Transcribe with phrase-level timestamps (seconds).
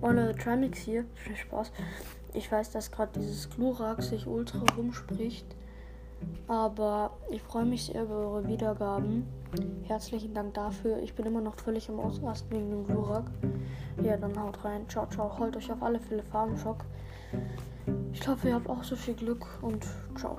[0.00, 1.04] Ohne Trimix hier.
[1.14, 1.72] Viel Spaß.
[2.34, 5.46] Ich weiß, dass gerade dieses Glurak sich ultra rumspricht.
[6.46, 9.26] Aber ich freue mich sehr über eure Wiedergaben.
[9.84, 10.98] Herzlichen Dank dafür.
[10.98, 13.30] Ich bin immer noch völlig im Ausrasten wegen dem Glurak.
[14.02, 14.88] Ja, dann haut rein.
[14.88, 15.38] Ciao, ciao.
[15.38, 16.84] Holt euch auf alle Fälle Farmschock.
[18.12, 19.86] Ich hoffe, ihr habt auch so viel Glück und
[20.16, 20.38] ciao.